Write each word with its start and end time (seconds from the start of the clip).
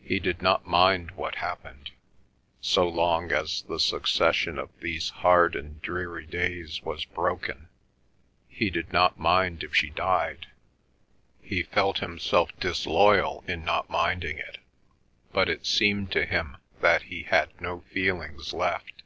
He 0.00 0.20
did 0.20 0.42
not 0.42 0.68
mind 0.68 1.10
what 1.16 1.34
happened, 1.42 1.90
so 2.60 2.88
long 2.88 3.32
as 3.32 3.62
the 3.62 3.80
succession 3.80 4.60
of 4.60 4.70
these 4.78 5.08
hard 5.10 5.56
and 5.56 5.82
dreary 5.82 6.24
days 6.24 6.80
was 6.82 7.04
broken; 7.04 7.68
he 8.46 8.70
did 8.70 8.92
not 8.92 9.18
mind 9.18 9.64
if 9.64 9.74
she 9.74 9.90
died. 9.90 10.46
He 11.42 11.64
felt 11.64 11.98
himself 11.98 12.52
disloyal 12.60 13.42
in 13.48 13.64
not 13.64 13.90
minding 13.90 14.38
it, 14.38 14.58
but 15.32 15.48
it 15.48 15.66
seemed 15.66 16.12
to 16.12 16.26
him 16.26 16.56
that 16.80 17.02
he 17.10 17.24
had 17.24 17.60
no 17.60 17.80
feelings 17.90 18.52
left. 18.52 19.02